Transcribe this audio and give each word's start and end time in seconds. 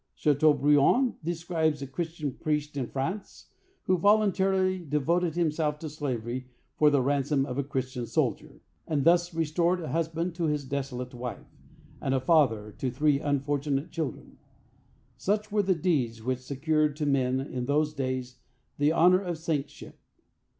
Chateaubriand 0.15 1.17
describes 1.23 1.83
a 1.83 1.85
Christian 1.85 2.31
priest 2.33 2.75
in 2.75 2.87
France 2.87 3.51
who 3.83 3.99
voluntarily 3.99 4.79
devoted 4.79 5.35
himself 5.35 5.77
to 5.77 5.89
slavery 5.91 6.47
for 6.75 6.89
the 6.89 7.03
ransom 7.03 7.45
of 7.45 7.59
a 7.59 7.63
Christian 7.63 8.07
soldier, 8.07 8.61
and 8.87 9.03
thus 9.03 9.31
restored 9.31 9.79
a 9.79 9.89
husband 9.89 10.33
to 10.33 10.45
his 10.45 10.65
desolate 10.65 11.13
wife, 11.13 11.55
and 12.01 12.15
a 12.15 12.19
father 12.19 12.71
to 12.79 12.89
three 12.89 13.19
unfortunate 13.19 13.91
children. 13.91 14.39
Such 15.17 15.51
were 15.51 15.61
the 15.61 15.75
deeds 15.75 16.23
which 16.23 16.39
secured 16.39 16.95
to 16.95 17.05
men 17.05 17.39
in 17.39 17.67
those 17.67 17.93
days 17.93 18.37
the 18.79 18.91
honor 18.91 19.21
of 19.21 19.37
saintship. 19.37 19.99